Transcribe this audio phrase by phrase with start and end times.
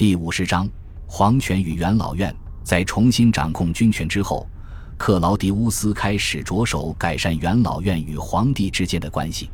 [0.00, 0.66] 第五十章，
[1.06, 2.34] 皇权与元老院。
[2.64, 4.48] 在重新掌控军权之后，
[4.96, 9.50] 克劳迪乌斯开始着手改善元老院与皇帝之间的关系。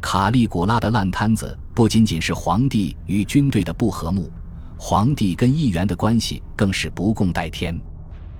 [0.00, 4.30] 卡利古拉的烂摊子不仅仅是皇帝与军队的不和睦，
[4.78, 7.76] 皇帝跟议员的关系更是不共戴天。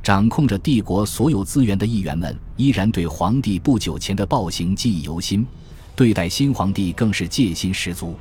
[0.05, 5.45] 掌控着帝国所有资源的议员们依然对皇帝不久前的暴行记忆犹新，
[5.97, 8.15] 对待新皇帝更是戒心十足。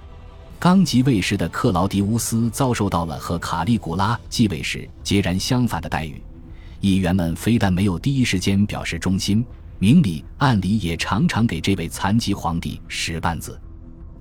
[0.60, 6.21] 刚即位时的克劳迪乌斯遭受到了和卡利古拉继位时截然相反的待遇，
[6.82, 9.46] 议员们非但没有第一时间表示忠心，
[9.80, 13.57] 明里暗里也常常给这位残疾皇帝使绊子，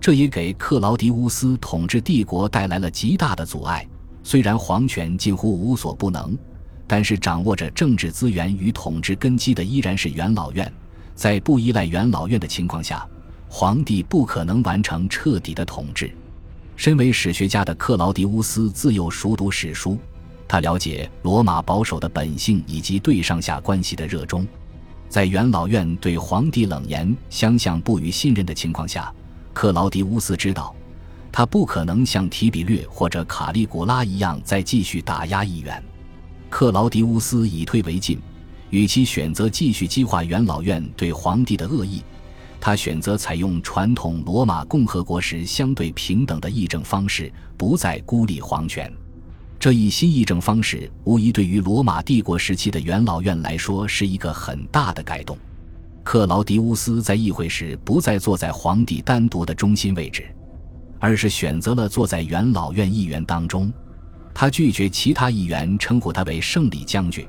[0.00, 3.84] 这也给克劳迪乌斯统治帝国带来了极大的阻碍。
[4.22, 6.38] 虽然皇权近乎无所不能，
[6.86, 10.72] 但是掌握着政治资源与统治根基的依然是元老院，
[11.16, 13.04] 在不依赖元老院的情况下，
[13.48, 16.08] 皇帝不可能完成彻底的统治。
[16.78, 19.98] 身为史学家的克劳迪乌斯自幼熟读史书，
[20.46, 24.46] 他了解罗马保守的本性以及对上下关系的热衷。
[25.08, 29.12] 在元老院对皇帝冷言相向、不予信任的情况下，
[29.52, 30.72] 克劳迪乌斯知道，
[31.32, 35.82] 他不可能像提比略或者卡利古拉一样再继续打压议员。
[36.48, 38.20] 克劳迪乌斯以退为进，
[38.70, 42.04] 与其选择继续激化元老院对皇帝的恶意。
[42.60, 48.92] 他选择采用传统罗马共和国时相对平等的议政方式，不再孤立皇权。
[49.58, 55.36] 这一新议政方式无疑对于罗马帝国时期的元老院来说是一个很大的改动。
[56.04, 60.26] 克劳迪乌斯在议会时不再坐在皇帝单独的中心位置，
[60.98, 63.72] 而是选择了坐在元老院议员当中。
[64.32, 67.26] 他拒绝其他议员称呼他为胜利将军，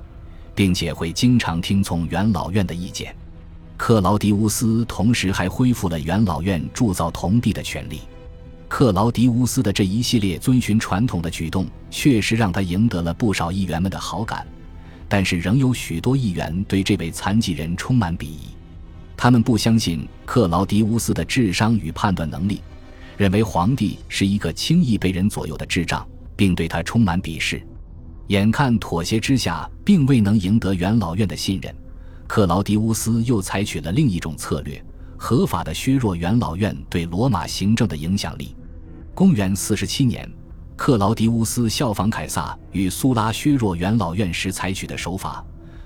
[0.54, 3.16] 并且会经常听从元老院的意见。
[3.80, 8.02] 克劳迪乌斯同时还恢复了元老院铸造铜币的权利。
[8.68, 14.46] 克劳迪乌斯的这一系列遵循传统的举动，确实让他赢得了不少议员们的好感。
[15.08, 18.50] 但是，仍有许多议员对这位残疾人充满鄙夷。
[19.16, 22.62] 他们不相信克劳迪乌斯的智商与判断能力，
[23.16, 27.66] 认为皇帝是一个轻易被人左右的智障，并对他充满鄙视。
[28.28, 31.74] 眼看妥协之下，并未能赢得元老院的信任。
[32.30, 34.80] 克劳迪乌斯又采取了另一种策略，
[35.18, 38.56] 合法的削弱元老院对罗马行政的影响力。
[39.16, 40.32] 公元四十七年，
[40.76, 45.44] 克劳迪乌斯效仿凯撒与苏拉削弱元老院时采取的手法，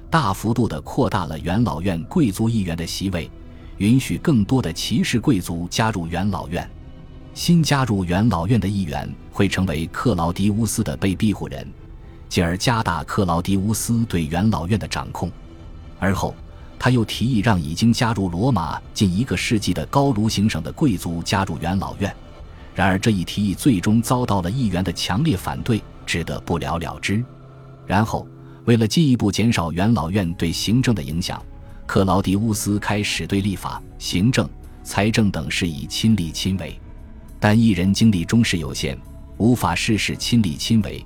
[0.09, 3.31] 大幅度地扩大了元老院贵族议员的席位，
[3.77, 6.69] 允许更多的骑士贵族加入元老院。
[7.33, 11.65] 新加入元老院的议员会成为克劳迪乌斯的被庇护人，
[12.27, 15.31] 进而加大克劳迪乌斯对元老院的掌控。
[16.03, 16.35] 而后，
[16.77, 22.13] 他又提议让已经加入罗马近一个世纪的高卢行省的贵族加入元老院。
[22.75, 27.23] 然而，这一提议最终遭到了议员的强烈反对，只得不了了之。
[27.87, 28.27] 然后，
[28.65, 31.41] 为了进一步减少元老院对行政的影响，
[31.85, 34.49] 克劳迪乌斯开始对立法、行政、
[34.83, 36.77] 财政等事宜亲力亲为。
[37.39, 38.97] 但一人精力终是有限，
[39.37, 41.05] 无法事事亲力亲为。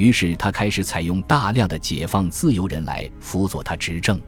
[0.00, 4.18] 于是他开始采用大量的解放自由人来辅佐他执政，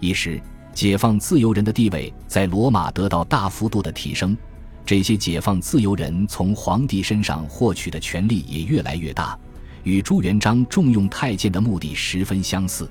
[0.00, 0.38] 一时
[0.74, 4.36] 解放自由人的地位在罗马得到大幅度的提升。
[4.84, 9.34] 这些解放自由人从皇帝身上获取的权力也越来越大，
[9.82, 12.86] 与朱元璋重用太监的目的十分相似。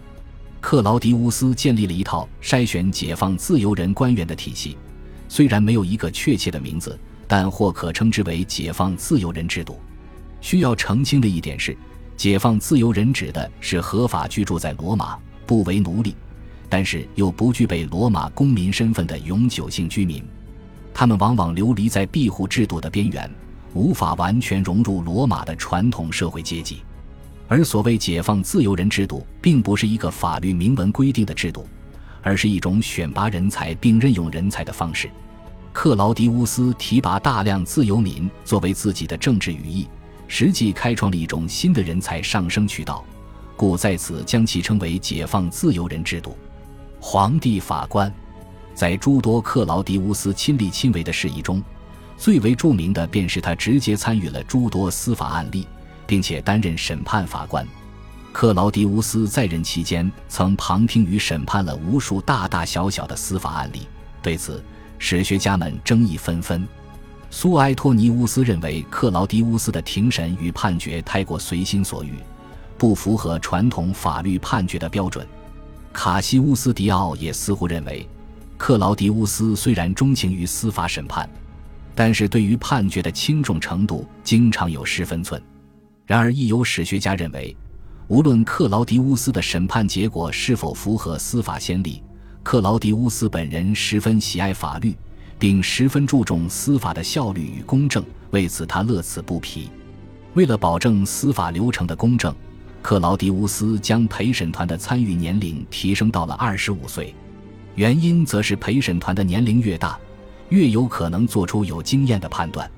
[0.60, 4.76] 克劳迪乌斯建立了一套筛选解放自由人官员的体系，
[5.30, 9.80] 虽然没有一个确切的名字，但或可称之为解放自由人制度。
[10.42, 11.78] 需要澄清的一点是。
[12.18, 16.16] 解放自由人指的是合法居住在罗马、不为奴隶，
[16.68, 20.26] 但是又不具备罗马公民身份的永久性居民。
[20.96, 23.30] 他们往往流离在庇护制度的边缘，
[23.76, 26.82] 无法完全融入罗马的传统社会阶级。
[27.48, 31.68] 而所谓解放自由人制度，并不是一个法律明文规定的制度，
[32.24, 35.08] 而是一种选拔人才并任用人才的方式。
[35.72, 39.88] 克劳迪乌斯提拔大量自由民作为自己的政治羽翼。
[40.28, 43.04] 实际开创了一种新的人才上升渠道，
[43.56, 46.38] 故在此将其称为“解放自由人制度”。
[47.00, 48.14] 皇帝法官，
[48.74, 51.64] 在诸多克劳迪乌斯亲力亲为的事宜中，
[52.18, 55.68] 最为著名的便是他直接参与了诸多司法案例，
[56.06, 57.66] 并且担任审判法官。
[58.34, 63.88] 克劳迪乌斯在任期间，曾旁听与审判了无数大大小小的司法案例，
[64.22, 64.64] 对此，
[65.00, 66.68] 史学家们争议纷纷。
[67.30, 72.14] 苏埃托尼乌斯认为克劳迪乌斯的庭审与判决太过随心所欲，
[72.78, 75.28] 不符合传统法律判决的标准。
[75.92, 78.08] 卡西乌斯迪奥也似乎认为，
[78.58, 81.30] 克劳迪乌斯虽然钟情于司法审判，
[81.94, 85.42] 但是对于判决的轻重程度经常有失分寸。
[86.06, 87.56] 然而，亦有史学家认为，
[88.08, 92.02] 无论克劳迪乌斯的审判结果是否符合司法先例，
[92.42, 94.96] 克劳迪乌斯本人十分喜爱法律，
[95.40, 99.70] 并十分注重司法的效率与公正，为此他乐此不疲。
[100.34, 102.34] 为了保证司法流程的公正，
[102.82, 107.14] 克劳迪乌斯将陪审团的参与年龄提升到了二十五岁，
[107.76, 109.98] 原因则是陪审团的年龄越大，
[110.50, 112.70] 越有可能做出有经验的判断。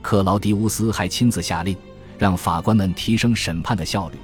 [0.00, 1.76] 克劳迪乌斯还亲自下令，
[2.18, 4.16] 让法官们提升审判的效率，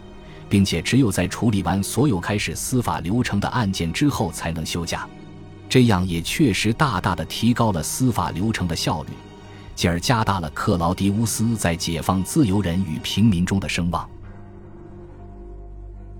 [0.48, 5.08] 并且只有在处理完所有开始司法流程的案件之后才能休假。
[5.74, 9.08] 这样也确实大大的提高了司法流程的效率，
[9.74, 14.08] 进而加大了克劳迪乌斯在解放自由人与平民中的声望。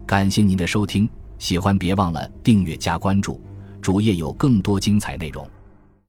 [0.05, 1.09] 感谢您的收听，
[1.39, 3.41] 喜欢别忘了订阅加关注，
[3.81, 5.49] 主页有更多精彩内容。